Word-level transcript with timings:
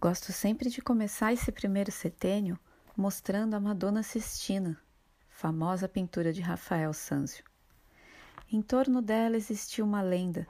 Gosto 0.00 0.32
sempre 0.32 0.70
de 0.70 0.80
começar 0.80 1.30
esse 1.30 1.52
primeiro 1.52 1.92
setênio 1.92 2.58
mostrando 2.96 3.52
a 3.52 3.60
Madonna 3.60 4.02
Sistina, 4.02 4.80
famosa 5.28 5.86
pintura 5.86 6.32
de 6.32 6.40
Rafael 6.40 6.94
Sanzio. 6.94 7.44
Em 8.50 8.62
torno 8.62 9.02
dela 9.02 9.36
existia 9.36 9.84
uma 9.84 10.00
lenda 10.00 10.46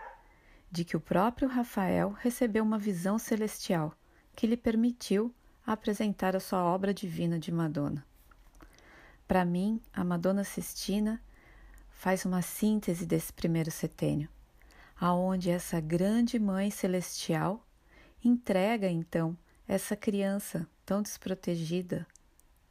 de 0.70 0.84
que 0.84 0.96
o 0.96 1.00
próprio 1.00 1.48
Rafael 1.48 2.10
recebeu 2.12 2.62
uma 2.62 2.78
visão 2.78 3.18
celestial 3.18 3.92
que 4.36 4.46
lhe 4.46 4.56
permitiu 4.56 5.34
apresentar 5.66 6.36
a 6.36 6.40
sua 6.40 6.62
obra 6.62 6.94
divina 6.94 7.36
de 7.36 7.50
Madonna. 7.50 8.06
Para 9.26 9.44
mim, 9.44 9.82
a 9.92 10.04
Madonna 10.04 10.44
Sistina 10.44 11.20
faz 11.90 12.24
uma 12.24 12.40
síntese 12.40 13.04
desse 13.04 13.32
primeiro 13.32 13.72
setênio, 13.72 14.28
aonde 14.94 15.50
essa 15.50 15.80
grande 15.80 16.38
mãe 16.38 16.70
celestial 16.70 17.66
entrega 18.22 18.88
então 18.88 19.36
essa 19.66 19.96
criança 19.96 20.68
tão 20.84 21.02
desprotegida, 21.02 22.06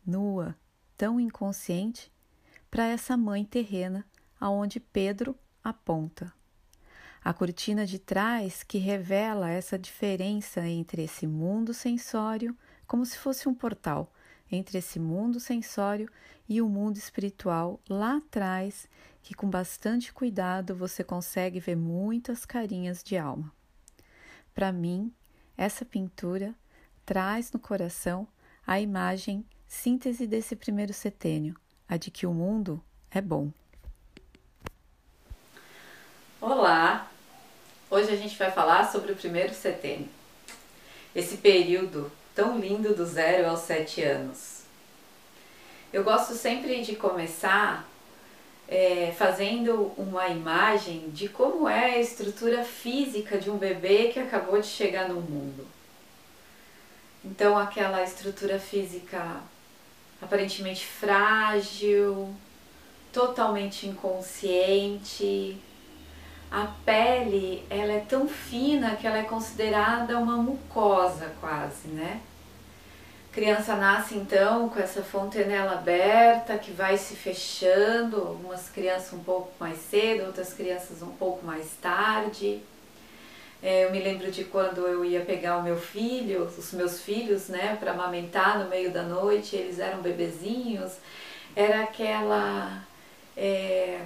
nua, 0.06 0.56
tão 0.98 1.20
inconsciente, 1.20 2.12
para 2.70 2.86
essa 2.86 3.16
mãe 3.16 3.46
terrena 3.46 4.06
aonde 4.40 4.80
Pedro 4.80 5.36
aponta. 5.64 6.32
A 7.24 7.34
cortina 7.34 7.86
de 7.86 8.00
trás 8.00 8.64
que 8.64 8.78
revela 8.78 9.50
essa 9.50 9.78
diferença 9.78 10.66
entre 10.68 11.04
esse 11.04 11.28
mundo 11.28 11.74
sensório, 11.74 12.58
como 12.88 13.06
se 13.06 13.18
fosse 13.18 13.50
um 13.50 13.54
portal, 13.54 14.14
entre 14.52 14.78
esse 14.78 15.00
mundo 15.00 15.40
sensório 15.40 16.10
e 16.48 16.62
o 16.62 16.70
mundo 16.70 16.98
espiritual 16.98 17.80
lá 17.88 18.18
atrás, 18.18 18.88
que 19.22 19.34
com 19.34 19.50
bastante 19.50 20.14
cuidado 20.14 20.76
você 20.76 21.04
consegue 21.04 21.60
ver 21.60 21.76
muitas 21.76 22.46
carinhas 22.46 23.04
de 23.04 23.18
alma. 23.18 23.54
Para 24.56 24.72
mim, 24.72 25.14
essa 25.60 25.84
pintura 25.84 26.56
traz 27.06 27.52
no 27.52 27.60
coração 27.60 28.26
a 28.66 28.80
imagem 28.80 29.46
síntese 29.68 30.26
desse 30.26 30.56
primeiro 30.56 30.94
setênio, 30.94 31.54
a 31.86 31.98
de 31.98 32.10
que 32.10 32.26
o 32.26 32.34
mundo 32.34 32.82
é 33.12 33.20
bom. 33.20 33.52
Olá! 36.40 37.12
Hoje 37.92 38.10
a 38.10 38.16
gente 38.16 38.38
vai 38.38 38.50
falar 38.50 38.90
sobre 38.90 39.12
o 39.12 39.18
primeiro 39.18 39.54
setênio, 39.54 40.08
esse 41.14 41.36
período 41.36 42.10
tão 42.34 42.58
lindo 42.58 42.96
do 42.96 43.06
zero 43.06 43.50
aos 43.50 43.60
sete 43.60 44.02
anos. 44.02 44.62
Eu 45.92 46.06
gosto 46.06 46.36
sempre 46.36 46.82
de 46.84 46.96
começar 46.96 47.86
é, 48.70 49.12
fazendo 49.18 49.92
uma 49.98 50.28
imagem 50.28 51.10
de 51.10 51.28
como 51.28 51.68
é 51.68 51.96
a 51.96 52.00
estrutura 52.00 52.64
física 52.64 53.40
de 53.40 53.50
um 53.50 53.58
bebê 53.58 54.10
que 54.10 54.20
acabou 54.20 54.62
de 54.62 54.68
chegar 54.68 55.10
no 55.10 55.20
mundo. 55.20 55.68
Então, 57.26 57.58
aquela 57.58 58.04
estrutura 58.04 58.60
física 58.60 59.42
aparentemente 60.22 60.86
frágil, 60.86 62.34
totalmente 63.12 63.88
inconsciente. 63.88 65.58
A 66.52 66.68
pele, 66.86 67.66
ela 67.70 67.94
é 67.94 68.06
tão 68.08 68.28
fina 68.28 68.96
que 68.96 69.08
ela 69.08 69.18
é 69.18 69.24
considerada 69.24 70.18
uma 70.20 70.38
mucosa 70.38 71.34
quase, 71.40 71.88
né? 71.88 72.22
Criança 73.32 73.76
nasce 73.76 74.16
então 74.16 74.70
com 74.70 74.80
essa 74.80 75.02
fontanela 75.04 75.74
aberta 75.74 76.58
que 76.58 76.72
vai 76.72 76.98
se 76.98 77.16
fechando, 77.16 78.18
algumas 78.18 78.70
crianças 78.70 79.14
um 79.14 79.24
pouco 79.24 79.52
mais 79.60 79.78
cedo, 79.80 80.26
outras 80.26 80.54
crianças 80.54 81.02
um 81.02 81.12
pouco 81.12 81.46
mais 81.46 81.68
tarde. 81.82 82.62
É, 83.62 83.86
eu 83.86 83.92
me 83.92 84.00
lembro 84.00 84.32
de 84.32 84.46
quando 84.46 84.88
eu 84.88 85.04
ia 85.04 85.22
pegar 85.22 85.58
o 85.58 85.64
meu 85.64 85.78
filho, 85.78 86.44
os 86.46 86.72
meus 86.72 87.02
filhos, 87.02 87.50
né, 87.50 87.76
para 87.80 87.92
amamentar 87.92 88.58
no 88.58 88.70
meio 88.70 88.92
da 88.92 89.04
noite, 89.04 89.56
eles 89.56 89.80
eram 89.80 90.02
bebezinhos, 90.02 90.94
era 91.56 91.84
aquela 91.84 92.82
é, 93.36 94.02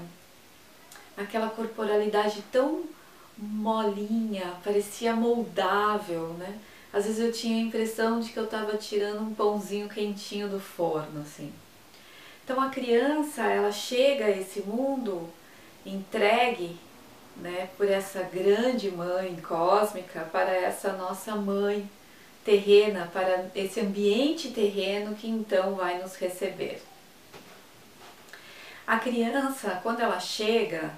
aquela 1.16 1.50
corporalidade 1.50 2.44
tão 2.52 2.84
molinha, 3.38 4.54
parecia 4.64 5.16
moldável, 5.16 6.36
né? 6.40 6.60
Às 6.94 7.06
vezes 7.06 7.20
eu 7.20 7.32
tinha 7.32 7.58
a 7.58 7.68
impressão 7.68 8.20
de 8.20 8.32
que 8.32 8.38
eu 8.38 8.46
estava 8.46 8.78
tirando 8.78 9.22
um 9.22 9.34
pãozinho 9.34 9.90
quentinho 9.90 10.48
do 10.48 10.60
forno, 10.60 11.22
assim. 11.22 11.52
Então 12.44 12.62
a 12.62 12.70
criança, 12.70 13.42
ela 13.42 13.72
chega 13.72 14.26
a 14.26 14.30
esse 14.30 14.62
mundo 14.62 15.28
entregue, 15.86 16.78
né, 17.36 17.70
por 17.76 17.90
essa 17.90 18.22
grande 18.22 18.92
mãe 18.92 19.36
cósmica 19.38 20.30
para 20.32 20.52
essa 20.52 20.94
nossa 20.94 21.36
mãe 21.36 21.90
terrena, 22.46 23.10
para 23.12 23.50
esse 23.56 23.80
ambiente 23.80 24.52
terreno 24.52 25.16
que 25.16 25.28
então 25.28 25.76
vai 25.76 26.00
nos 26.00 26.16
receber. 26.16 26.82
A 28.86 29.00
criança, 29.00 29.80
quando 29.82 30.02
ela 30.02 30.20
chega, 30.20 30.94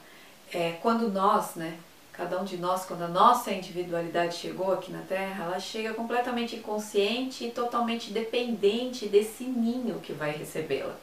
é, 0.51 0.73
quando 0.81 1.07
nós, 1.09 1.55
né, 1.55 1.77
cada 2.15 2.39
um 2.39 2.45
de 2.45 2.57
nós, 2.57 2.85
quando 2.85 3.03
a 3.03 3.07
nossa 3.07 3.51
individualidade 3.51 4.35
chegou 4.35 4.71
aqui 4.71 4.91
na 4.91 5.01
Terra, 5.01 5.45
ela 5.45 5.59
chega 5.59 5.93
completamente 5.93 6.55
inconsciente 6.55 7.45
e 7.45 7.51
totalmente 7.51 8.11
dependente 8.11 9.07
desse 9.07 9.43
ninho 9.43 9.99
que 9.99 10.13
vai 10.13 10.31
recebê-la. 10.31 10.95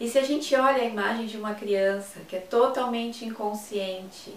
E 0.00 0.08
se 0.08 0.18
a 0.18 0.22
gente 0.22 0.54
olha 0.54 0.82
a 0.82 0.86
imagem 0.86 1.26
de 1.26 1.36
uma 1.36 1.54
criança 1.54 2.20
que 2.28 2.36
é 2.36 2.38
totalmente 2.38 3.24
inconsciente, 3.24 4.32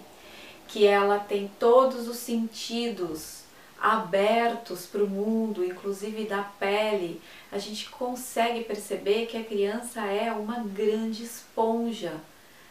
que 0.68 0.86
ela 0.86 1.20
tem 1.20 1.50
todos 1.60 2.08
os 2.08 2.18
sentidos 2.18 3.44
abertos 3.80 4.86
para 4.86 5.04
o 5.04 5.10
mundo, 5.10 5.64
inclusive 5.64 6.26
da 6.26 6.42
pele, 6.42 7.22
a 7.52 7.58
gente 7.58 7.90
consegue 7.90 8.64
perceber 8.64 9.28
que 9.28 9.38
a 9.38 9.44
criança 9.44 10.02
é 10.02 10.32
uma 10.32 10.60
grande 10.60 11.24
esponja 11.24 12.14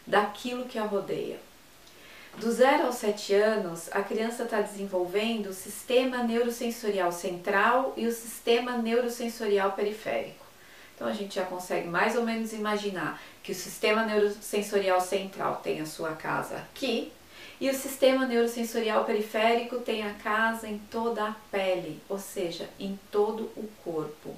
daquilo 0.05 0.65
que 0.65 0.77
a 0.77 0.83
rodeia. 0.83 1.39
Do 2.37 2.51
0 2.51 2.87
aos 2.87 2.95
7 2.95 3.35
anos, 3.35 3.89
a 3.91 4.01
criança 4.01 4.43
está 4.43 4.59
desenvolvendo 4.59 5.47
o 5.47 5.53
sistema 5.53 6.23
neurosensorial 6.23 7.11
central 7.11 7.93
e 7.95 8.07
o 8.07 8.11
sistema 8.11 8.75
neurosensorial 8.75 9.73
periférico. 9.73 10.43
Então 10.95 11.07
a 11.07 11.13
gente 11.13 11.35
já 11.35 11.45
consegue 11.45 11.87
mais 11.87 12.15
ou 12.15 12.23
menos 12.23 12.51
imaginar 12.51 13.21
que 13.43 13.51
o 13.51 13.55
sistema 13.55 14.03
neurosensorial 14.03 14.99
central 14.99 15.57
tem 15.57 15.79
a 15.79 15.85
sua 15.85 16.13
casa 16.13 16.57
aqui 16.57 17.13
e 17.61 17.69
o 17.69 17.73
sistema 17.73 18.25
neurosensorial 18.25 19.05
periférico 19.05 19.79
tem 19.79 20.03
a 20.03 20.13
casa 20.15 20.67
em 20.67 20.79
toda 20.89 21.27
a 21.27 21.35
pele, 21.51 22.01
ou 22.09 22.17
seja, 22.17 22.67
em 22.79 22.99
todo 23.11 23.43
o 23.55 23.69
corpo. 23.83 24.35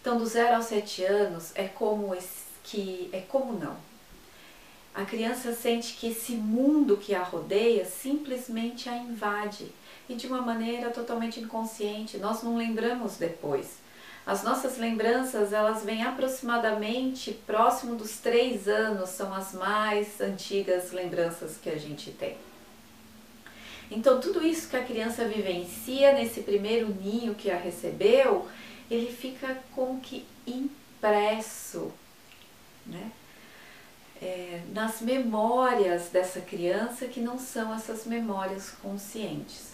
Então, 0.00 0.18
do 0.18 0.26
0 0.26 0.56
aos 0.56 0.66
7 0.66 1.04
anos 1.04 1.52
é 1.54 1.68
como 1.68 2.16
que 2.64 3.08
é 3.12 3.20
como 3.20 3.52
não 3.52 3.91
a 4.94 5.04
criança 5.04 5.54
sente 5.54 5.94
que 5.94 6.08
esse 6.08 6.32
mundo 6.32 6.98
que 6.98 7.14
a 7.14 7.22
rodeia 7.22 7.84
simplesmente 7.84 8.88
a 8.88 8.96
invade 8.96 9.72
e 10.08 10.14
de 10.14 10.26
uma 10.26 10.42
maneira 10.42 10.90
totalmente 10.90 11.40
inconsciente. 11.40 12.18
Nós 12.18 12.42
não 12.42 12.56
lembramos 12.56 13.16
depois. 13.16 13.80
As 14.26 14.44
nossas 14.44 14.76
lembranças 14.76 15.52
elas 15.52 15.82
vêm 15.82 16.02
aproximadamente 16.02 17.32
próximo 17.46 17.96
dos 17.96 18.18
três 18.18 18.68
anos, 18.68 19.08
são 19.08 19.34
as 19.34 19.54
mais 19.54 20.20
antigas 20.20 20.92
lembranças 20.92 21.56
que 21.56 21.70
a 21.70 21.78
gente 21.78 22.10
tem. 22.10 22.36
Então 23.90 24.20
tudo 24.20 24.46
isso 24.46 24.68
que 24.68 24.76
a 24.76 24.84
criança 24.84 25.24
vivencia 25.24 26.12
nesse 26.12 26.42
primeiro 26.42 26.88
ninho 26.88 27.34
que 27.34 27.50
a 27.50 27.56
recebeu, 27.56 28.46
ele 28.90 29.10
fica 29.10 29.58
como 29.74 30.00
que 30.00 30.24
impresso, 30.46 31.90
né? 32.86 33.10
É, 34.22 34.60
nas 34.72 35.00
memórias 35.00 36.08
dessa 36.08 36.40
criança 36.40 37.06
que 37.06 37.20
não 37.20 37.36
são 37.38 37.74
essas 37.74 38.06
memórias 38.06 38.70
conscientes. 38.70 39.72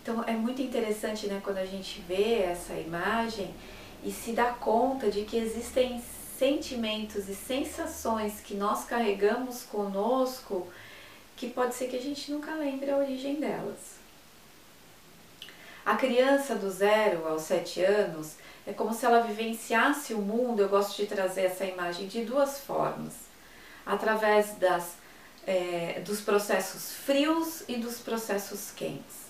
Então 0.00 0.22
é 0.22 0.32
muito 0.32 0.62
interessante 0.62 1.26
né, 1.26 1.40
quando 1.42 1.58
a 1.58 1.66
gente 1.66 2.00
vê 2.06 2.42
essa 2.42 2.74
imagem 2.74 3.52
e 4.04 4.12
se 4.12 4.30
dá 4.30 4.52
conta 4.52 5.10
de 5.10 5.22
que 5.22 5.36
existem 5.36 6.00
sentimentos 6.38 7.28
e 7.28 7.34
sensações 7.34 8.40
que 8.40 8.54
nós 8.54 8.84
carregamos 8.84 9.64
conosco 9.64 10.68
que 11.34 11.48
pode 11.48 11.74
ser 11.74 11.88
que 11.88 11.96
a 11.96 12.00
gente 12.00 12.30
nunca 12.30 12.54
lembre 12.54 12.90
a 12.90 12.98
origem 12.98 13.40
delas. 13.40 13.96
A 15.86 15.94
criança 15.94 16.56
do 16.56 16.68
zero 16.68 17.28
aos 17.28 17.42
sete 17.42 17.80
anos, 17.80 18.34
é 18.66 18.72
como 18.72 18.92
se 18.92 19.06
ela 19.06 19.20
vivenciasse 19.20 20.14
o 20.14 20.18
mundo. 20.18 20.60
Eu 20.60 20.68
gosto 20.68 20.96
de 20.96 21.06
trazer 21.06 21.42
essa 21.42 21.64
imagem 21.64 22.08
de 22.08 22.24
duas 22.24 22.58
formas: 22.58 23.12
através 23.86 24.56
das, 24.56 24.96
é, 25.46 26.02
dos 26.04 26.20
processos 26.20 26.92
frios 26.92 27.62
e 27.68 27.76
dos 27.76 28.00
processos 28.00 28.72
quentes. 28.72 29.26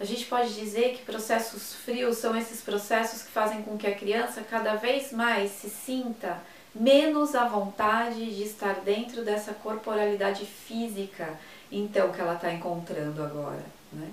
A 0.00 0.04
gente 0.06 0.24
pode 0.24 0.54
dizer 0.54 0.96
que 0.96 1.04
processos 1.04 1.74
frios 1.74 2.16
são 2.16 2.34
esses 2.34 2.62
processos 2.62 3.20
que 3.20 3.30
fazem 3.30 3.60
com 3.60 3.76
que 3.76 3.86
a 3.86 3.94
criança 3.94 4.40
cada 4.40 4.76
vez 4.76 5.12
mais 5.12 5.50
se 5.50 5.68
sinta 5.68 6.40
menos 6.74 7.34
à 7.34 7.44
vontade 7.44 8.34
de 8.34 8.42
estar 8.42 8.76
dentro 8.76 9.22
dessa 9.22 9.52
corporalidade 9.52 10.46
física, 10.46 11.38
então 11.70 12.10
que 12.10 12.20
ela 12.22 12.36
está 12.36 12.50
encontrando 12.50 13.22
agora, 13.22 13.62
né? 13.92 14.08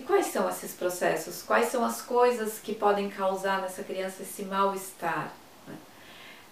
E 0.00 0.02
quais 0.02 0.28
são 0.28 0.48
esses 0.48 0.72
processos? 0.72 1.42
Quais 1.42 1.68
são 1.68 1.84
as 1.84 2.00
coisas 2.00 2.58
que 2.58 2.74
podem 2.74 3.10
causar 3.10 3.60
nessa 3.60 3.82
criança 3.82 4.22
esse 4.22 4.44
mal-estar? 4.44 5.30
Né? 5.68 5.74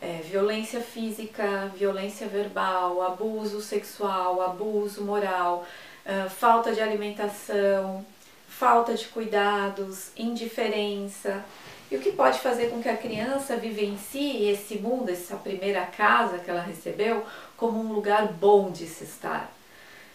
É, 0.03 0.21
violência 0.23 0.83
física, 0.83 1.73
violência 1.75 2.29
verbal, 2.29 3.01
abuso 3.01 3.63
sexual, 3.63 4.43
abuso 4.43 5.03
moral, 5.03 5.65
uh, 6.05 6.29
falta 6.29 6.75
de 6.75 6.83
alimentação, 6.83 8.05
falta 8.47 8.93
de 8.93 9.07
cuidados, 9.07 10.11
indiferença. 10.15 11.43
E 11.91 11.97
o 11.97 12.01
que 12.01 12.13
pode 12.13 12.41
fazer 12.41 12.69
com 12.69 12.83
que 12.83 12.89
a 12.91 12.99
criança 12.99 13.57
vivencie 13.57 14.47
esse 14.51 14.77
mundo, 14.77 15.09
essa 15.09 15.37
primeira 15.37 15.87
casa 15.87 16.39
que 16.39 16.51
ela 16.51 16.61
recebeu, 16.61 17.25
como 17.57 17.81
um 17.81 17.95
lugar 17.95 18.31
bom 18.31 18.71
de 18.71 18.87
se 18.87 19.05
estar. 19.05 19.51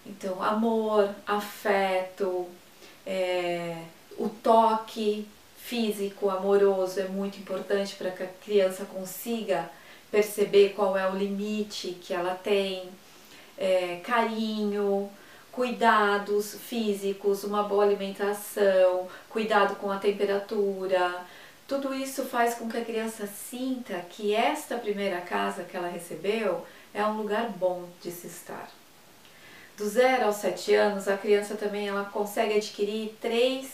Então, 0.05 0.43
amor, 0.43 1.09
afeto, 1.25 2.47
é, 3.05 3.77
o 4.17 4.29
toque 4.29 5.27
físico, 5.57 6.29
amoroso 6.29 6.99
é 6.99 7.07
muito 7.07 7.39
importante 7.39 7.95
para 7.95 8.11
que 8.11 8.23
a 8.23 8.27
criança 8.27 8.85
consiga 8.85 9.69
perceber 10.11 10.73
qual 10.75 10.97
é 10.97 11.09
o 11.09 11.15
limite 11.15 11.97
que 12.01 12.13
ela 12.13 12.35
tem, 12.35 12.89
é, 13.57 13.99
carinho, 14.03 15.09
cuidados 15.51 16.55
físicos, 16.55 17.43
uma 17.43 17.63
boa 17.63 17.83
alimentação, 17.83 19.07
cuidado 19.29 19.75
com 19.77 19.91
a 19.91 19.97
temperatura. 19.97 21.25
Tudo 21.67 21.93
isso 21.93 22.25
faz 22.25 22.55
com 22.55 22.69
que 22.69 22.77
a 22.77 22.85
criança 22.85 23.25
sinta 23.25 23.99
que 24.09 24.35
esta 24.35 24.77
primeira 24.77 25.21
casa 25.21 25.63
que 25.63 25.77
ela 25.77 25.87
recebeu 25.87 26.65
é 26.93 27.05
um 27.05 27.17
lugar 27.17 27.49
bom 27.49 27.87
de 28.01 28.11
se 28.11 28.27
estar. 28.27 28.69
Do 29.75 29.89
zero 29.89 30.25
aos 30.25 30.35
sete 30.35 30.73
anos, 30.75 31.07
a 31.07 31.17
criança 31.17 31.55
também 31.55 31.87
ela 31.87 32.05
consegue 32.05 32.53
adquirir 32.53 33.17
três 33.19 33.71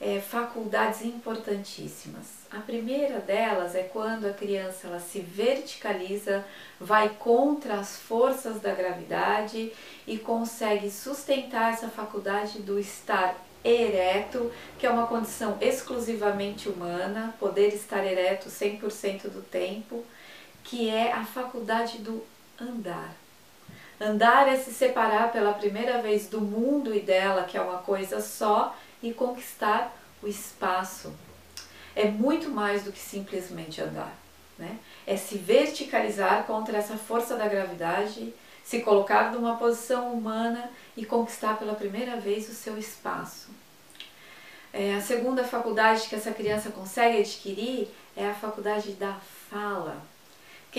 é, 0.00 0.20
faculdades 0.20 1.02
importantíssimas. 1.02 2.38
A 2.50 2.58
primeira 2.58 3.20
delas 3.20 3.74
é 3.74 3.84
quando 3.84 4.26
a 4.26 4.32
criança 4.32 4.88
ela 4.88 4.98
se 4.98 5.20
verticaliza, 5.20 6.44
vai 6.80 7.10
contra 7.10 7.74
as 7.74 7.96
forças 7.96 8.60
da 8.60 8.74
gravidade 8.74 9.72
e 10.06 10.18
consegue 10.18 10.90
sustentar 10.90 11.72
essa 11.72 11.88
faculdade 11.88 12.60
do 12.60 12.78
estar 12.78 13.36
ereto, 13.62 14.50
que 14.78 14.86
é 14.86 14.90
uma 14.90 15.06
condição 15.06 15.56
exclusivamente 15.60 16.68
humana, 16.68 17.34
poder 17.38 17.68
estar 17.74 18.04
ereto 18.04 18.48
100% 18.48 19.28
do 19.28 19.42
tempo, 19.42 20.04
que 20.64 20.88
é 20.88 21.12
a 21.12 21.24
faculdade 21.24 21.98
do 21.98 22.24
andar. 22.60 23.14
Andar 24.00 24.48
é 24.48 24.56
se 24.56 24.72
separar 24.72 25.32
pela 25.32 25.52
primeira 25.52 26.00
vez 26.00 26.28
do 26.28 26.40
mundo 26.40 26.94
e 26.94 27.00
dela, 27.00 27.44
que 27.44 27.56
é 27.56 27.60
uma 27.60 27.78
coisa 27.78 28.20
só, 28.20 28.76
e 29.02 29.12
conquistar 29.12 29.92
o 30.22 30.28
espaço. 30.28 31.12
É 31.96 32.04
muito 32.04 32.48
mais 32.48 32.84
do 32.84 32.92
que 32.92 32.98
simplesmente 32.98 33.80
andar. 33.80 34.12
Né? 34.56 34.78
É 35.06 35.16
se 35.16 35.36
verticalizar 35.36 36.44
contra 36.44 36.78
essa 36.78 36.96
força 36.96 37.36
da 37.36 37.48
gravidade, 37.48 38.32
se 38.64 38.80
colocar 38.80 39.32
numa 39.32 39.56
posição 39.56 40.12
humana 40.12 40.70
e 40.96 41.04
conquistar 41.04 41.58
pela 41.58 41.74
primeira 41.74 42.16
vez 42.20 42.48
o 42.48 42.54
seu 42.54 42.78
espaço. 42.78 43.48
É, 44.72 44.94
a 44.94 45.00
segunda 45.00 45.42
faculdade 45.42 46.08
que 46.08 46.14
essa 46.14 46.30
criança 46.30 46.70
consegue 46.70 47.18
adquirir 47.18 47.88
é 48.16 48.28
a 48.28 48.34
faculdade 48.34 48.92
da 48.92 49.14
fala. 49.50 49.96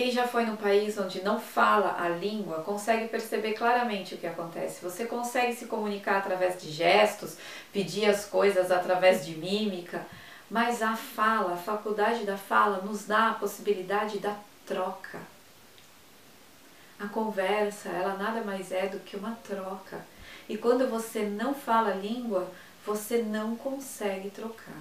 Quem 0.00 0.10
já 0.10 0.26
foi 0.26 0.46
num 0.46 0.56
país 0.56 0.96
onde 0.96 1.22
não 1.22 1.38
fala 1.38 2.02
a 2.02 2.08
língua 2.08 2.62
consegue 2.62 3.06
perceber 3.08 3.52
claramente 3.52 4.14
o 4.14 4.16
que 4.16 4.26
acontece. 4.26 4.82
Você 4.82 5.04
consegue 5.04 5.54
se 5.54 5.66
comunicar 5.66 6.16
através 6.16 6.58
de 6.58 6.72
gestos, 6.72 7.36
pedir 7.70 8.06
as 8.06 8.24
coisas 8.24 8.70
através 8.70 9.26
de 9.26 9.36
mímica, 9.36 10.06
mas 10.50 10.80
a 10.80 10.96
fala, 10.96 11.52
a 11.52 11.58
faculdade 11.58 12.24
da 12.24 12.38
fala, 12.38 12.80
nos 12.80 13.04
dá 13.04 13.28
a 13.28 13.34
possibilidade 13.34 14.18
da 14.20 14.34
troca. 14.64 15.20
A 16.98 17.06
conversa, 17.06 17.90
ela 17.90 18.16
nada 18.16 18.40
mais 18.40 18.72
é 18.72 18.86
do 18.86 19.00
que 19.00 19.18
uma 19.18 19.36
troca. 19.46 20.00
E 20.48 20.56
quando 20.56 20.88
você 20.88 21.24
não 21.24 21.52
fala 21.52 21.90
a 21.90 21.96
língua, 21.96 22.50
você 22.86 23.18
não 23.18 23.54
consegue 23.54 24.30
trocar. 24.30 24.80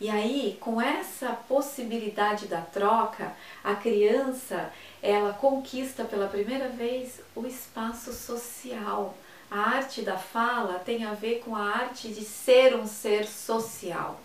E 0.00 0.08
aí, 0.08 0.56
com 0.58 0.80
essa 0.80 1.28
possibilidade 1.46 2.46
da 2.46 2.62
troca, 2.62 3.34
a 3.62 3.74
criança, 3.74 4.72
ela 5.02 5.34
conquista 5.34 6.04
pela 6.04 6.26
primeira 6.26 6.70
vez 6.70 7.20
o 7.36 7.46
espaço 7.46 8.12
social. 8.14 9.14
A 9.50 9.58
arte 9.58 10.00
da 10.00 10.16
fala 10.16 10.78
tem 10.78 11.04
a 11.04 11.12
ver 11.12 11.40
com 11.44 11.54
a 11.54 11.62
arte 11.62 12.08
de 12.08 12.24
ser 12.24 12.74
um 12.74 12.86
ser 12.86 13.26
social, 13.26 14.18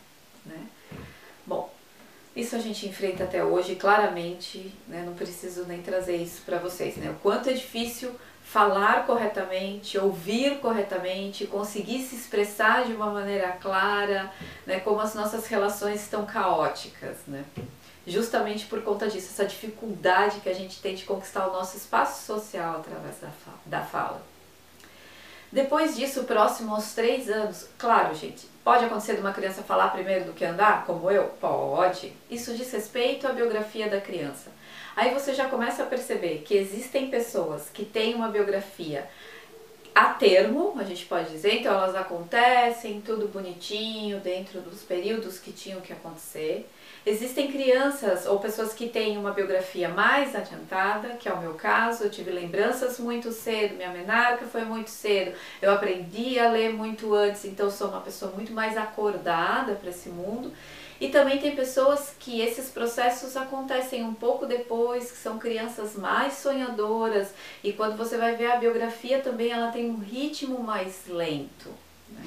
né? 0.45 0.68
Bom, 1.45 1.69
isso 2.33 2.56
a 2.56 2.60
gente 2.60 2.88
enfrenta 2.88 3.25
até 3.25 3.44
hoje, 3.44 3.75
claramente, 3.75 4.74
né? 4.88 5.04
Não 5.06 5.13
preciso 5.13 5.66
nem 5.66 5.81
trazer 5.81 6.16
isso 6.16 6.42
para 6.45 6.57
vocês, 6.57 6.95
né? 6.95 7.10
O 7.10 7.16
quanto 7.16 7.50
é 7.50 7.54
difícil 7.54 8.16
falar 8.46 9.06
corretamente, 9.06 9.98
ouvir 9.98 10.60
corretamente, 10.60 11.48
conseguir 11.48 12.04
se 12.04 12.16
expressar 12.16 12.86
de 12.86 12.94
uma 12.94 13.08
maneira 13.08 13.50
clara, 13.54 14.32
né, 14.66 14.80
como 14.80 15.02
as 15.02 15.16
nossas 15.16 15.48
relações 15.48 16.02
estão 16.04 16.26
caóticas, 16.26 17.18
né? 17.28 17.44
Justamente 18.08 18.68
por 18.68 18.84
conta 18.84 19.08
disso, 19.10 19.30
essa 19.32 19.46
dificuldade 19.46 20.40
que 20.42 20.48
a 20.48 20.54
gente 20.54 20.80
tem 20.80 20.94
de 20.94 21.04
conquistar 21.04 21.48
o 21.48 21.54
nosso 21.54 21.76
espaço 21.76 22.24
social 22.24 22.78
através 22.78 23.16
da. 23.20 23.30
Da 23.66 23.82
fala. 23.82 24.22
Depois 25.52 25.96
disso, 25.96 26.26
próximo 26.26 26.76
aos 26.76 26.94
três 26.94 27.30
anos, 27.30 27.68
claro, 27.80 28.14
gente, 28.14 28.46
pode 28.64 28.86
acontecer 28.86 29.16
de 29.16 29.22
uma 29.22 29.34
criança 29.34 29.64
falar 29.64 29.90
primeiro 29.90 30.26
do 30.26 30.34
que 30.34 30.46
andar, 30.46 30.86
como 30.86 31.10
eu? 31.10 31.24
Pode. 31.42 32.14
Isso 32.30 32.54
diz 32.56 32.72
respeito 32.72 33.28
à 33.28 33.32
biografia 33.32 33.90
da 33.90 34.00
criança. 34.00 34.52
Aí 34.96 35.14
você 35.14 35.34
já 35.34 35.50
começa 35.50 35.84
a 35.84 35.86
perceber 35.86 36.44
que 36.46 36.56
existem 36.56 37.10
pessoas 37.10 37.70
que 37.74 37.84
têm 37.84 38.16
uma 38.16 38.30
biografia 38.30 39.08
a 39.94 40.08
termo, 40.08 40.75
a 40.78 40.84
gente 40.84 41.06
pode 41.06 41.30
dizer, 41.30 41.56
então 41.56 41.74
elas 41.74 41.96
acontecem 41.96 43.00
tudo 43.00 43.30
bonitinho 43.30 44.20
dentro 44.20 44.60
dos 44.60 44.82
períodos 44.82 45.40
que 45.40 45.54
tinham 45.54 45.80
que 45.80 45.94
acontecer. 45.94 46.70
Existem 47.06 47.50
crianças 47.50 48.25
ou 48.25 48.40
pessoas 48.40 48.74
que 48.74 48.90
têm 48.90 49.18
uma 49.18 49.32
biografia 49.32 49.88
mais 49.88 50.36
adiantada, 50.36 51.10
que 51.16 51.30
é 51.30 51.34
o 51.34 51.40
meu 51.40 51.54
caso, 51.54 52.04
eu 52.04 52.10
tive 52.10 52.30
lembranças 52.30 53.00
muito 53.00 53.32
cedo, 53.32 53.75
minha 53.75 53.90
menarca 53.90 54.46
foi 54.46 54.66
muito 54.66 54.90
cedo, 54.90 55.34
eu 55.62 55.72
aprendi 55.72 56.38
a 56.40 56.50
ler 56.50 56.74
muito 56.74 57.14
antes, 57.14 57.46
então 57.46 57.72
sou 57.72 57.88
uma 57.88 58.02
pessoa 58.02 58.32
muito 58.32 58.52
mais 58.52 58.75
acordada 58.75 59.75
para 59.75 59.90
esse 59.90 60.10
mundo. 60.10 60.52
E 61.00 61.10
também 61.10 61.40
tem 61.40 61.56
pessoas 61.56 62.14
que 62.18 62.40
esses 62.40 62.70
processos 62.70 63.36
acontecem 63.36 64.04
um 64.04 64.14
pouco 64.14 64.46
depois, 64.46 65.12
que 65.12 65.18
são 65.18 65.38
crianças 65.38 65.96
mais 65.96 66.36
sonhadoras, 66.36 67.30
e 67.64 67.74
quando 67.74 67.98
você 67.98 68.18
vai 68.18 68.36
ver 68.36 68.52
a 68.52 68.58
biografia 68.58 69.20
também 69.20 69.52
ela 69.52 69.72
tem 69.72 69.90
um 69.90 70.00
ritmo 70.00 70.60
mais 70.60 71.04
lento. 71.08 71.70
Né? 72.10 72.24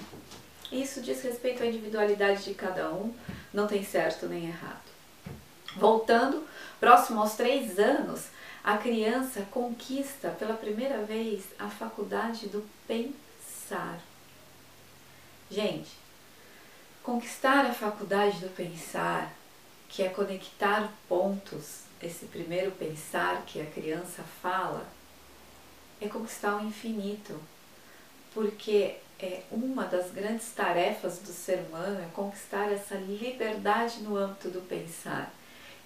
Isso 0.71 1.01
diz 1.01 1.23
respeito 1.23 1.63
à 1.63 1.67
individualidade 1.67 2.45
de 2.45 2.53
cada 2.53 2.91
um, 2.91 3.15
não 3.55 3.67
tem 3.67 3.83
certo 3.83 4.27
nem 4.27 4.49
errado. 4.49 4.89
Voltando, 5.77 6.47
próximo 6.79 7.21
aos 7.21 7.35
três 7.35 7.79
anos, 7.79 8.27
a 8.63 8.77
criança 8.77 9.47
conquista 9.51 10.29
pela 10.31 10.55
primeira 10.55 11.03
vez 11.05 11.45
a 11.59 11.69
faculdade 11.69 12.49
do 12.49 12.63
pensar. 12.87 13.99
Gente, 15.51 15.89
Conquistar 17.09 17.65
a 17.65 17.73
faculdade 17.73 18.38
do 18.41 18.50
pensar, 18.50 19.35
que 19.88 20.03
é 20.03 20.11
conectar 20.11 20.93
pontos, 21.09 21.85
esse 22.03 22.27
primeiro 22.27 22.71
pensar 22.73 23.45
que 23.47 23.62
a 23.62 23.65
criança 23.65 24.23
fala, 24.43 24.87
é 26.03 26.07
conquistar 26.07 26.57
o 26.57 26.67
infinito, 26.67 27.41
porque 28.35 28.97
é 29.19 29.41
uma 29.50 29.85
das 29.85 30.11
grandes 30.11 30.53
tarefas 30.53 31.17
do 31.21 31.33
ser 31.33 31.61
humano 31.61 31.99
é 31.99 32.09
conquistar 32.12 32.71
essa 32.71 32.97
liberdade 32.97 34.00
no 34.00 34.15
âmbito 34.15 34.50
do 34.50 34.61
pensar, 34.69 35.33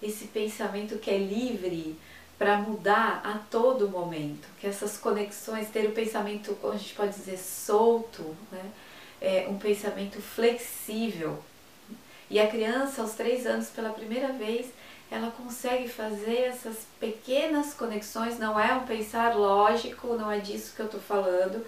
esse 0.01 0.27
pensamento 0.27 0.99
que 0.99 1.09
é 1.09 1.17
livre 1.17 1.97
para 2.37 2.57
mudar 2.57 3.21
a 3.23 3.39
todo 3.49 3.87
momento, 3.87 4.45
que 4.59 4.67
essas 4.67 4.97
conexões, 4.97 5.69
ter 5.69 5.87
o 5.87 5.93
pensamento, 5.93 6.57
a 6.65 6.75
gente 6.75 6.93
pode 6.93 7.13
dizer, 7.13 7.37
solto, 7.37 8.35
né? 8.51 8.71
É, 9.23 9.47
um 9.49 9.57
pensamento 9.57 10.21
flexível. 10.21 11.41
E 12.29 12.39
a 12.39 12.47
criança, 12.47 13.01
aos 13.01 13.13
três 13.13 13.47
anos, 13.47 13.69
pela 13.69 13.89
primeira 13.91 14.33
vez, 14.33 14.67
ela 15.09 15.31
consegue 15.31 15.87
fazer 15.87 16.41
essas 16.41 16.85
pequenas 16.99 17.73
conexões, 17.73 18.37
não 18.37 18.59
é 18.59 18.73
um 18.73 18.85
pensar 18.85 19.35
lógico, 19.35 20.15
não 20.15 20.29
é 20.29 20.39
disso 20.39 20.75
que 20.75 20.81
eu 20.81 20.87
estou 20.87 20.99
falando, 20.99 21.65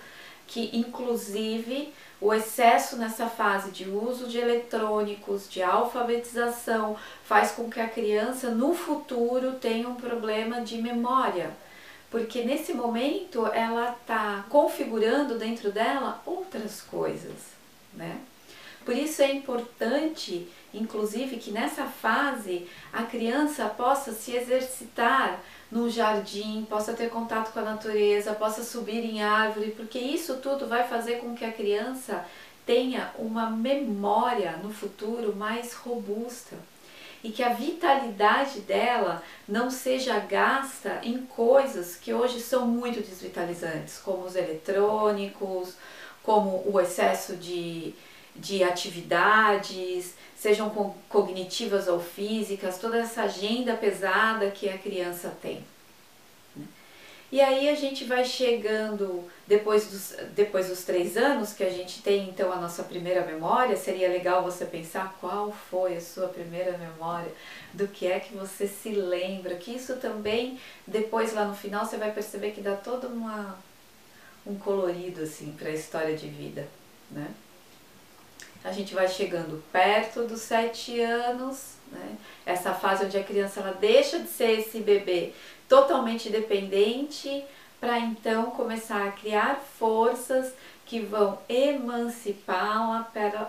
que 0.47 0.69
inclusive 0.73 1.93
o 2.19 2.33
excesso 2.33 2.97
nessa 2.97 3.27
fase 3.27 3.71
de 3.71 3.87
uso 3.89 4.27
de 4.27 4.37
eletrônicos, 4.37 5.49
de 5.49 5.61
alfabetização, 5.61 6.97
faz 7.23 7.51
com 7.51 7.69
que 7.69 7.79
a 7.79 7.87
criança 7.87 8.49
no 8.49 8.73
futuro 8.73 9.53
tenha 9.53 9.87
um 9.87 9.95
problema 9.95 10.61
de 10.61 10.81
memória 10.81 11.51
porque 12.15 12.45
nesse 12.45 12.73
momento 12.73 13.45
ela 13.47 13.91
está 13.91 14.45
configurando 14.47 15.37
dentro 15.37 15.69
dela 15.69 16.21
outras 16.25 16.79
coisas, 16.79 17.35
né? 17.93 18.21
Por 18.85 18.95
isso 18.95 19.21
é 19.21 19.33
importante, 19.33 20.47
inclusive, 20.73 21.35
que 21.35 21.51
nessa 21.51 21.83
fase 21.83 22.69
a 22.93 23.03
criança 23.03 23.65
possa 23.65 24.13
se 24.13 24.33
exercitar 24.33 25.41
no 25.69 25.89
jardim, 25.89 26.65
possa 26.69 26.93
ter 26.93 27.09
contato 27.09 27.51
com 27.51 27.59
a 27.59 27.63
natureza, 27.63 28.33
possa 28.33 28.63
subir 28.63 29.03
em 29.03 29.21
árvore, 29.21 29.71
porque 29.71 29.99
isso 29.99 30.37
tudo 30.37 30.67
vai 30.67 30.87
fazer 30.87 31.17
com 31.17 31.35
que 31.35 31.43
a 31.43 31.51
criança 31.51 32.25
tenha 32.65 33.11
uma 33.19 33.49
memória 33.49 34.53
no 34.63 34.71
futuro 34.71 35.35
mais 35.35 35.73
robusta 35.73 36.55
e 37.25 37.31
que 37.31 37.41
a 37.41 37.49
vitalidade 37.49 38.59
dela 38.59 39.23
não 39.47 39.71
seja 39.71 40.19
gasta 40.19 40.99
em 41.01 41.25
coisas 41.25 41.95
que 41.95 42.13
hoje 42.13 42.39
são 42.39 42.67
muito 42.67 43.01
desvitalizantes, 43.01 43.97
como 43.97 44.25
os 44.25 44.35
eletrônicos, 44.35 45.73
como 46.21 46.63
o 46.71 46.79
excesso 46.79 47.35
de, 47.35 47.95
de 48.35 48.63
atividades, 48.63 50.13
sejam 50.35 50.69
cognitivas 51.09 51.87
ou 51.87 51.99
físicas, 51.99 52.77
toda 52.77 52.99
essa 52.99 53.23
agenda 53.23 53.73
pesada 53.73 54.51
que 54.51 54.69
a 54.69 54.77
criança 54.77 55.35
tem. 55.41 55.65
E 57.31 57.41
aí 57.41 57.67
a 57.67 57.75
gente 57.75 58.05
vai 58.05 58.23
chegando, 58.23 59.23
depois 59.47 59.87
dos, 59.87 60.15
depois 60.35 60.69
dos 60.69 60.83
três 60.83 61.17
anos, 61.17 61.53
que 61.53 61.63
a 61.63 61.69
gente 61.69 62.01
tem 62.01 62.29
então 62.29 62.51
a 62.51 62.57
nossa 62.57 62.83
primeira 62.83 63.25
memória, 63.25 63.75
seria 63.75 64.07
legal 64.07 64.43
você 64.43 64.63
pensar 64.63 65.17
qual 65.19 65.51
foi 65.51 65.97
a 65.97 66.01
sua 66.01 66.27
primeira 66.27 66.77
memória, 66.77 67.31
do 67.73 67.87
que 67.87 68.07
é 68.07 68.19
que 68.19 68.33
você 68.35 68.67
se 68.67 68.91
lembra, 68.91 69.55
que 69.55 69.75
isso 69.75 69.95
também, 69.97 70.59
depois 70.85 71.33
lá 71.33 71.45
no 71.45 71.55
final, 71.55 71.85
você 71.85 71.97
vai 71.97 72.11
perceber 72.11 72.51
que 72.51 72.61
dá 72.61 72.75
todo 72.75 73.07
uma, 73.07 73.57
um 74.45 74.55
colorido 74.55 75.23
assim 75.23 75.51
para 75.57 75.69
a 75.69 75.73
história 75.73 76.15
de 76.15 76.27
vida, 76.27 76.67
né? 77.11 77.27
A 78.65 78.71
gente 78.71 78.95
vai 78.95 79.07
chegando 79.07 79.63
perto 79.71 80.23
dos 80.23 80.41
sete 80.41 80.99
anos, 80.99 81.75
né? 81.91 82.17
Essa 82.45 82.73
fase 82.73 83.05
onde 83.05 83.15
a 83.15 83.23
criança 83.23 83.59
ela 83.59 83.73
deixa 83.73 84.17
de 84.19 84.27
ser 84.27 84.59
esse 84.59 84.79
bebê 84.79 85.33
totalmente 85.69 86.29
dependente 86.31 87.45
para 87.79 87.99
então 87.99 88.49
começar 88.49 89.07
a 89.07 89.11
criar 89.11 89.63
forças 89.77 90.51
que 90.83 90.99
vão 90.99 91.37
emancipá-la 91.47 93.03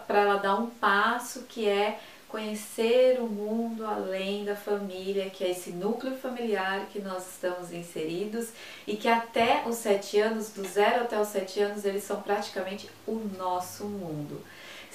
para 0.06 0.20
ela 0.20 0.37
dar 0.37 0.56
um 0.56 0.68
passo 0.68 1.44
que 1.44 1.66
é 1.66 1.99
conhecer 2.28 3.18
o 3.18 3.26
mundo 3.26 3.87
além 3.87 4.44
da 4.44 4.54
família, 4.54 5.30
que 5.30 5.42
é 5.42 5.50
esse 5.50 5.70
núcleo 5.70 6.14
familiar 6.16 6.87
que 6.92 7.00
nós 7.00 7.26
estamos 7.26 7.73
inseridos 7.73 8.49
e 8.87 8.96
que 8.96 9.08
até 9.08 9.62
os 9.66 9.76
sete 9.76 10.18
anos, 10.20 10.50
do 10.50 10.62
zero 10.66 11.04
até 11.04 11.18
os 11.18 11.28
sete 11.28 11.61
anos, 11.61 11.87
eles 11.87 12.02
são 12.04 12.20
praticamente 12.20 12.90
o 13.06 13.14
nosso 13.38 13.85
mundo. 13.85 14.42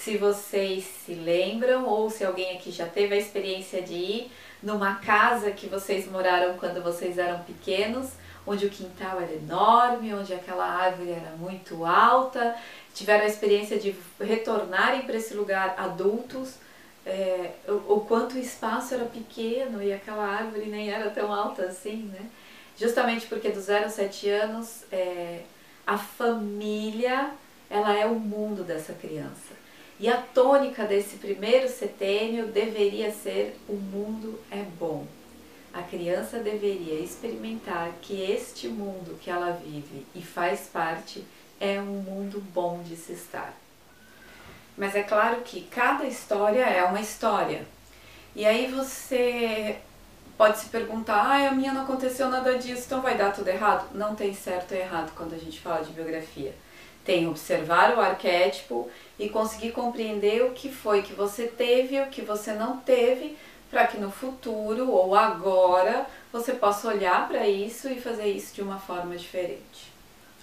Se 0.03 0.17
vocês 0.17 0.83
se 1.05 1.13
lembram 1.13 1.85
ou 1.85 2.09
se 2.09 2.25
alguém 2.25 2.57
aqui 2.57 2.71
já 2.71 2.87
teve 2.87 3.13
a 3.13 3.19
experiência 3.19 3.83
de 3.83 3.93
ir 3.93 4.31
numa 4.63 4.95
casa 4.95 5.51
que 5.51 5.67
vocês 5.67 6.09
moraram 6.09 6.57
quando 6.57 6.81
vocês 6.81 7.19
eram 7.19 7.43
pequenos, 7.43 8.09
onde 8.43 8.65
o 8.65 8.69
quintal 8.71 9.21
era 9.21 9.31
enorme, 9.31 10.11
onde 10.11 10.33
aquela 10.33 10.65
árvore 10.65 11.11
era 11.11 11.35
muito 11.37 11.85
alta, 11.85 12.55
tiveram 12.95 13.25
a 13.25 13.27
experiência 13.27 13.77
de 13.77 13.95
retornarem 14.19 15.03
para 15.03 15.17
esse 15.17 15.35
lugar 15.35 15.75
adultos, 15.77 16.55
é, 17.05 17.51
o, 17.67 17.93
o, 17.93 18.05
quanto 18.07 18.37
o 18.37 18.39
espaço 18.39 18.95
era 18.95 19.05
pequeno 19.05 19.83
e 19.83 19.93
aquela 19.93 20.25
árvore 20.25 20.65
nem 20.65 20.89
era 20.89 21.11
tão 21.11 21.31
alta 21.31 21.65
assim, 21.65 22.09
né? 22.11 22.27
Justamente 22.75 23.27
porque 23.27 23.49
dos 23.49 23.65
0 23.65 23.85
a 23.85 23.89
7 23.89 24.29
anos, 24.29 24.83
é, 24.91 25.41
a 25.85 25.95
família, 25.95 27.29
ela 27.69 27.95
é 27.95 28.07
o 28.07 28.15
mundo 28.15 28.63
dessa 28.63 28.93
criança. 28.93 29.60
E 30.01 30.09
a 30.09 30.17
tônica 30.17 30.83
desse 30.85 31.17
primeiro 31.17 31.69
setênio 31.69 32.47
deveria 32.47 33.11
ser: 33.11 33.55
o 33.69 33.73
mundo 33.73 34.39
é 34.49 34.63
bom. 34.79 35.05
A 35.71 35.83
criança 35.83 36.39
deveria 36.39 36.99
experimentar 36.99 37.91
que 38.01 38.19
este 38.19 38.67
mundo 38.67 39.19
que 39.21 39.29
ela 39.29 39.51
vive 39.51 40.03
e 40.15 40.21
faz 40.23 40.61
parte 40.61 41.23
é 41.59 41.79
um 41.79 42.01
mundo 42.01 42.41
bom 42.51 42.81
de 42.81 42.95
se 42.95 43.13
estar. 43.13 43.53
Mas 44.75 44.95
é 44.95 45.03
claro 45.03 45.41
que 45.41 45.61
cada 45.61 46.05
história 46.05 46.63
é 46.63 46.83
uma 46.83 46.99
história. 46.99 47.63
E 48.35 48.43
aí 48.43 48.71
você 48.71 49.77
pode 50.35 50.57
se 50.57 50.69
perguntar: 50.69 51.27
ah, 51.27 51.49
a 51.49 51.51
minha 51.51 51.73
não 51.73 51.83
aconteceu 51.83 52.27
nada 52.27 52.57
disso, 52.57 52.85
então 52.87 53.01
vai 53.01 53.15
dar 53.15 53.31
tudo 53.33 53.49
errado? 53.49 53.95
Não 53.95 54.15
tem 54.15 54.33
certo 54.33 54.73
e 54.73 54.79
errado 54.79 55.13
quando 55.15 55.35
a 55.35 55.37
gente 55.37 55.59
fala 55.59 55.83
de 55.83 55.93
biografia. 55.93 56.55
Tem 57.03 57.27
observar 57.27 57.95
o 57.95 58.01
arquétipo 58.01 58.89
e 59.17 59.29
conseguir 59.29 59.71
compreender 59.71 60.43
o 60.43 60.51
que 60.51 60.71
foi 60.71 61.01
que 61.01 61.13
você 61.13 61.47
teve 61.47 61.95
e 61.95 62.01
o 62.01 62.07
que 62.07 62.21
você 62.21 62.53
não 62.53 62.77
teve, 62.77 63.37
para 63.69 63.87
que 63.87 63.97
no 63.97 64.11
futuro 64.11 64.89
ou 64.91 65.15
agora 65.15 66.05
você 66.31 66.53
possa 66.53 66.87
olhar 66.87 67.27
para 67.27 67.47
isso 67.47 67.89
e 67.89 67.99
fazer 67.99 68.27
isso 68.27 68.53
de 68.53 68.61
uma 68.61 68.79
forma 68.79 69.15
diferente. 69.15 69.91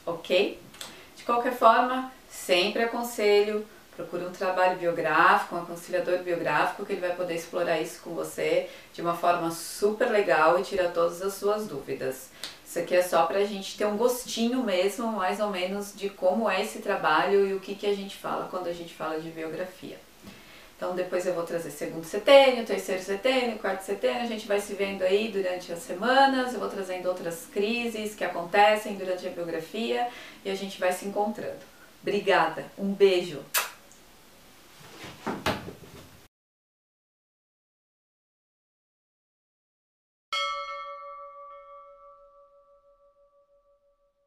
Ok? 0.04 0.60
De 1.16 1.24
qualquer 1.24 1.54
forma, 1.54 2.10
sempre 2.28 2.82
aconselho 2.82 3.66
procure 3.98 4.24
um 4.24 4.30
trabalho 4.30 4.78
biográfico, 4.78 5.56
um 5.56 5.58
aconselhador 5.58 6.18
biográfico 6.18 6.86
que 6.86 6.92
ele 6.92 7.00
vai 7.00 7.16
poder 7.16 7.34
explorar 7.34 7.80
isso 7.80 8.00
com 8.00 8.14
você 8.14 8.70
de 8.94 9.02
uma 9.02 9.16
forma 9.16 9.50
super 9.50 10.08
legal 10.08 10.56
e 10.56 10.62
tirar 10.62 10.92
todas 10.92 11.20
as 11.20 11.34
suas 11.34 11.66
dúvidas. 11.66 12.28
Isso 12.68 12.80
aqui 12.80 12.94
é 12.94 13.02
só 13.02 13.24
para 13.24 13.38
a 13.38 13.46
gente 13.46 13.78
ter 13.78 13.86
um 13.86 13.96
gostinho 13.96 14.62
mesmo, 14.62 15.10
mais 15.10 15.40
ou 15.40 15.48
menos, 15.48 15.94
de 15.96 16.10
como 16.10 16.50
é 16.50 16.60
esse 16.60 16.80
trabalho 16.80 17.46
e 17.46 17.54
o 17.54 17.60
que, 17.60 17.74
que 17.74 17.86
a 17.86 17.96
gente 17.96 18.14
fala 18.14 18.46
quando 18.50 18.66
a 18.66 18.74
gente 18.74 18.92
fala 18.92 19.18
de 19.18 19.30
biografia. 19.30 19.96
Então 20.76 20.94
depois 20.94 21.26
eu 21.26 21.32
vou 21.32 21.44
trazer 21.44 21.70
segundo 21.70 22.04
setênio, 22.04 22.66
terceiro 22.66 23.02
setênio, 23.02 23.58
quarto 23.58 23.80
setênio, 23.80 24.20
a 24.20 24.26
gente 24.26 24.46
vai 24.46 24.60
se 24.60 24.74
vendo 24.74 25.02
aí 25.02 25.28
durante 25.32 25.72
as 25.72 25.78
semanas, 25.78 26.52
eu 26.52 26.60
vou 26.60 26.68
trazendo 26.68 27.08
outras 27.08 27.46
crises 27.50 28.14
que 28.14 28.22
acontecem 28.22 28.96
durante 28.96 29.26
a 29.26 29.30
biografia 29.30 30.06
e 30.44 30.50
a 30.50 30.54
gente 30.54 30.78
vai 30.78 30.92
se 30.92 31.06
encontrando. 31.06 31.64
Obrigada, 32.02 32.66
um 32.76 32.92
beijo! 32.92 33.42